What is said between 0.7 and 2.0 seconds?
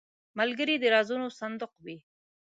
د رازونو صندوق وي